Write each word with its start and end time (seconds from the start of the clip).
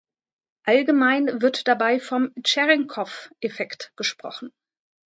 Allgemein 0.63 1.43
wird 1.43 1.67
dabei 1.67 1.99
vom 1.99 2.31
"Tscherenkow-Effekt" 2.41 3.93
gesprochen. 3.95 4.51